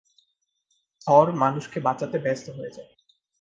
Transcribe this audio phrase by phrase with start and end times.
[1.01, 2.91] থর মানুষকে বাঁচাতে ব্যস্ত হয়ে যায়।